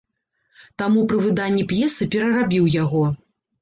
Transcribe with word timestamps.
Таму 0.83 1.03
пры 1.13 1.21
выданні 1.27 1.69
п'есы 1.75 2.11
перарабіў 2.19 2.75
яго. 2.83 3.09